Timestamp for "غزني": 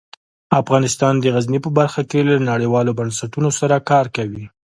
1.33-1.59